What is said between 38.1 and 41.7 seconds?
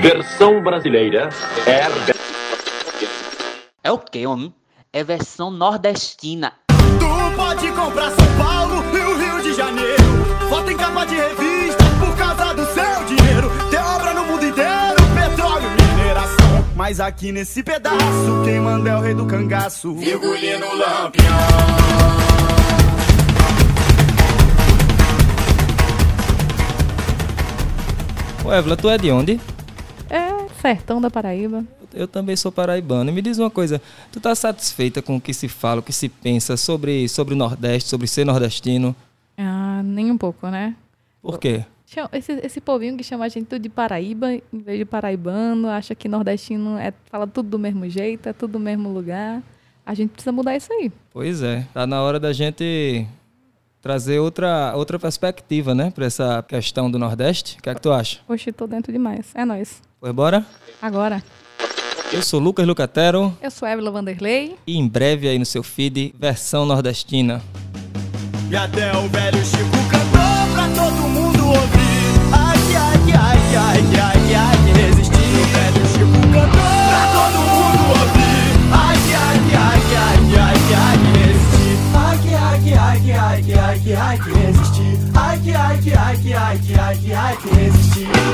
nordestino? Ah, nem um pouco, né? Por quê?